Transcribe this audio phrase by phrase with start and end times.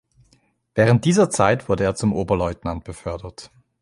[0.73, 3.51] Während dieser Zeit wurde er zum Oberleutnant befördert.